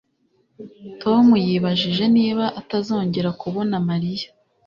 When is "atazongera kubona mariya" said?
2.61-4.27